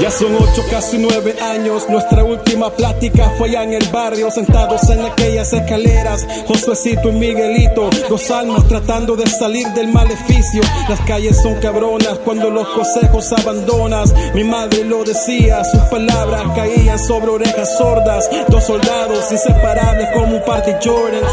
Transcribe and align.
Ya 0.00 0.10
son 0.10 0.34
ocho, 0.36 0.62
casi 0.70 0.98
nueve 0.98 1.34
años. 1.40 1.88
Nuestra 1.88 2.22
última 2.22 2.70
plática 2.70 3.32
fue 3.38 3.48
allá 3.48 3.62
en 3.62 3.72
el 3.72 3.88
barrio, 3.88 4.30
sentados 4.30 4.88
en 4.90 5.02
aquellas 5.02 5.52
escaleras. 5.54 6.26
Josuecito 6.46 7.08
y 7.08 7.12
Miguelito, 7.12 7.88
dos 8.08 8.30
almas 8.30 8.68
tratando 8.68 9.16
de 9.16 9.26
salir 9.26 9.66
del 9.68 9.88
maleficio. 9.88 10.62
Las 10.88 11.00
calles 11.00 11.40
son 11.42 11.54
cabronas 11.60 12.18
cuando 12.18 12.50
los 12.50 12.68
consejos 12.68 13.32
abandonas. 13.32 14.12
Mi 14.34 14.44
madre 14.44 14.84
lo 14.84 15.02
decía, 15.02 15.64
sus 15.64 15.80
palabras 15.82 16.42
caían 16.54 16.98
sobre 16.98 17.30
orejas 17.30 17.78
sordas. 17.78 18.28
Dos 18.48 18.64
soldados 18.64 19.32
inseparables 19.32 20.08
como 20.12 20.36
un 20.36 20.44
par 20.44 20.62
de 20.66 20.74
Jordans. 20.74 21.26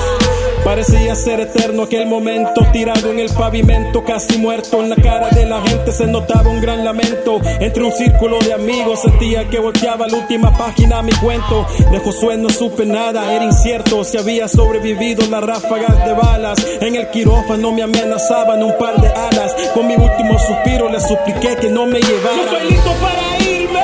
Parecía 0.74 1.14
ser 1.14 1.40
eterno 1.40 1.84
aquel 1.84 2.08
momento, 2.08 2.66
tirado 2.72 3.12
en 3.12 3.20
el 3.20 3.30
pavimento, 3.30 4.04
casi 4.04 4.40
muerto. 4.40 4.82
En 4.82 4.90
la 4.90 4.96
cara 4.96 5.30
de 5.30 5.46
la 5.46 5.62
gente 5.62 5.92
se 5.92 6.08
notaba 6.08 6.50
un 6.50 6.62
gran 6.62 6.84
lamento. 6.84 7.40
Entre 7.60 7.84
un 7.84 7.92
círculo 7.92 8.40
de 8.40 8.54
amigos 8.54 9.02
sentía 9.04 9.48
que 9.48 9.60
volteaba 9.60 10.08
la 10.08 10.18
última 10.18 10.52
página 10.58 10.98
a 10.98 11.02
mi 11.04 11.12
cuento. 11.12 11.68
De 11.92 12.00
Josué 12.00 12.38
no 12.38 12.50
supe 12.50 12.88
nada, 12.88 13.32
era 13.36 13.46
incierto 13.46 14.04
si 14.04 14.18
había 14.18 14.48
sobrevivido 14.48 15.28
las 15.30 15.44
ráfagas 15.44 16.08
de 16.08 16.14
balas. 16.14 16.66
En 16.82 16.96
el 16.96 17.08
quirófano 17.12 17.72
me 17.72 17.84
amenazaban 17.84 18.64
un 18.64 18.76
par 18.80 19.00
de 19.00 19.10
alas. 19.10 19.56
Con 19.76 19.86
mi 19.86 19.94
último 19.94 20.40
suspiro 20.40 20.90
le 20.90 21.00
supliqué 21.00 21.56
que 21.56 21.70
no 21.70 21.86
me 21.86 22.00
llevara. 22.00 22.36
No 22.36 22.58
estoy 22.58 22.72
listo 22.72 22.92
para 23.00 23.44
irme. 23.48 23.80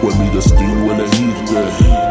Fue 0.00 0.14
mi 0.14 0.28
destino 0.36 0.94
elegirte. 0.94 2.03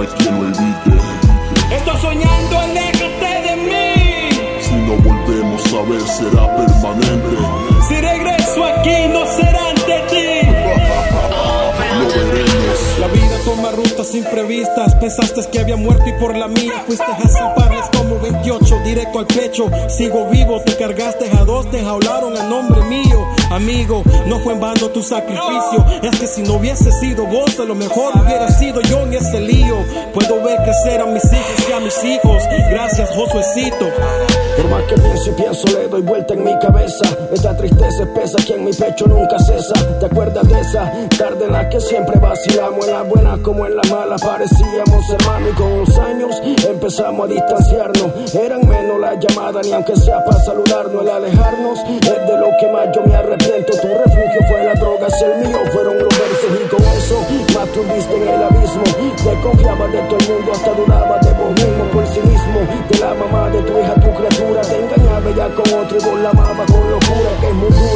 Hay 0.00 0.08
quien 0.18 0.34
lo 0.40 0.48
evite. 0.48 1.74
Estoy 1.74 2.00
soñando, 2.00 2.58
aléjate 2.58 3.48
de 3.48 3.56
mí. 3.56 4.62
Si 4.62 4.74
no 4.74 4.96
volvemos 4.96 5.62
a 5.72 5.82
ver, 5.90 6.02
será 6.02 6.56
permanente. 6.56 7.36
Si 7.88 7.94
regreso 7.94 8.64
aquí, 8.64 9.08
no 9.12 9.26
será 9.26 9.70
ante 9.70 10.00
ti. 10.10 10.46
Lo 11.98 12.08
veremos. 12.08 12.56
La 13.00 13.08
vida 13.08 13.38
toma 13.44 13.70
rutas 13.72 14.14
imprevistas. 14.14 14.94
Pensaste 14.96 15.40
que 15.50 15.60
había 15.60 15.76
muerto 15.76 16.04
y 16.08 16.12
por 16.14 16.36
la 16.36 16.48
mía 16.48 16.84
fuiste 16.86 17.04
a 17.04 17.28
salvarles 17.28 17.86
como 17.96 18.18
28, 18.20 18.80
directo 18.84 19.18
al 19.18 19.26
pecho. 19.26 19.70
Sigo 19.88 20.28
vivo, 20.30 20.60
te 20.62 20.76
cargaste 20.76 21.30
a 21.30 21.44
dos, 21.44 21.70
te 21.70 21.82
jaularon 21.82 22.36
a 22.36 22.44
nombre 22.44 22.82
mío. 22.84 23.26
Amigo, 23.50 24.02
no 24.26 24.40
fue 24.40 24.54
en 24.54 24.60
vano 24.60 24.88
tu 24.88 25.02
sacrificio. 25.02 25.84
Es 26.02 26.18
que 26.18 26.26
si 26.26 26.42
no 26.42 26.54
hubiese 26.54 26.90
sido 26.92 27.26
vos, 27.26 27.58
a 27.60 27.64
lo 27.64 27.74
mejor 27.74 28.12
hubiera 28.16 28.48
sido 28.50 28.80
yo 28.82 29.02
en 29.02 29.14
ese 29.14 29.40
lío. 29.40 29.76
Puedo 30.12 30.42
ver 30.42 30.58
crecer 30.64 31.00
a 31.00 31.06
mis 31.06 31.24
hijos 31.24 31.68
y 31.68 31.72
a 31.72 31.80
mis 31.80 32.04
hijos. 32.04 32.42
Gracias, 32.70 33.10
Josuecito. 33.10 33.86
Por 34.56 34.70
más 34.70 34.82
que 34.84 34.94
pienso 34.94 35.30
y 35.30 35.32
pienso 35.34 35.66
le 35.68 35.88
doy 35.88 36.00
vuelta 36.00 36.32
en 36.32 36.42
mi 36.42 36.58
cabeza 36.58 37.04
Esta 37.30 37.54
tristeza 37.54 38.04
espesa 38.04 38.38
que 38.46 38.54
en 38.54 38.64
mi 38.64 38.72
pecho 38.72 39.06
nunca 39.06 39.38
cesa 39.38 39.74
¿Te 40.00 40.06
acuerdas 40.06 40.48
de 40.48 40.58
esa 40.58 40.90
tarde 41.18 41.44
en 41.44 41.52
la 41.52 41.68
que 41.68 41.78
siempre 41.78 42.18
vacilamos 42.18 42.86
En 42.86 42.94
la 42.94 43.02
buena 43.02 43.38
como 43.42 43.66
en 43.66 43.76
la 43.76 43.82
mala 43.90 44.16
parecíamos 44.16 45.10
hermanos 45.10 45.50
Y 45.50 45.54
con 45.56 45.78
los 45.80 45.98
años 45.98 46.42
empezamos 46.66 47.28
a 47.28 47.32
distanciarnos 47.34 48.34
Eran 48.34 48.66
menos 48.66 48.98
las 48.98 49.18
llamadas 49.18 49.66
ni 49.66 49.72
aunque 49.74 49.94
sea 49.94 50.24
para 50.24 50.40
saludarnos 50.40 51.02
El 51.02 51.10
alejarnos 51.10 51.78
es 51.80 52.26
de 52.26 52.38
lo 52.38 52.48
que 52.58 52.72
más 52.72 52.88
yo 52.94 53.02
me 53.02 53.14
arrepiento 53.14 53.35
Tu 53.36 53.42
refugio 53.42 54.40
fue 54.48 54.64
la 54.64 54.72
droga, 54.74 55.08
es 55.08 55.20
el 55.20 55.46
mío 55.46 55.58
fueron 55.70 55.98
los 55.98 56.08
versos 56.08 56.50
Y 56.58 56.68
con 56.68 56.82
eso 56.82 57.20
más 57.54 57.68
tú 57.68 57.82
viste 57.82 58.16
en 58.16 58.28
el 58.28 58.42
abismo 58.42 58.82
Desconfiaba 59.24 59.86
de 59.88 59.98
todo 60.08 60.18
el 60.18 60.28
mundo 60.28 60.52
hasta 60.52 60.72
dudaba 60.72 61.18
de 61.18 61.32
vos 61.34 61.50
mismo 61.52 61.84
Por 61.92 62.06
sí 62.08 62.20
mismo, 62.20 62.60
de 62.88 62.98
la 62.98 63.14
mamá 63.14 63.50
de 63.50 63.60
tu 63.60 63.78
hija, 63.78 63.94
tu 63.94 64.14
criatura 64.14 64.60
te 64.62 64.78
engañaba 64.80 65.30
ya 65.36 65.48
con 65.54 65.68
otro 65.74 65.98
y 65.98 66.04
vos 66.04 66.20
la 66.20 66.30
amabas 66.30 66.70
con 66.70 66.90
locura 66.90 67.30
que 67.40 67.48
es 67.48 67.54
muy 67.54 67.70
dura 67.70 67.95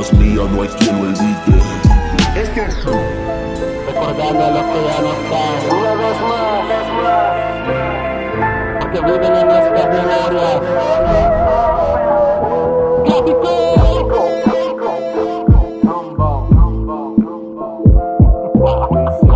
Vamos 0.00 0.14
mía, 0.14 0.40
no 0.50 0.62
hay 0.62 0.68
quien 0.68 0.96
lo 0.96 1.08
evite. 1.10 1.60
Este 2.34 2.64
es. 2.64 2.84
Recordando 3.86 4.44
a 4.44 4.48
que 4.48 4.80
ya 4.86 4.96
no 5.02 5.10
están. 5.12 5.60
Una 5.76 5.92
vez 5.94 6.18
más. 6.26 6.64
Que 8.92 9.00
viven 9.02 9.34
en 9.36 9.46
nuestras 9.46 9.88
memorias. 9.90 10.60
México. 13.04 13.50
México. 13.76 14.20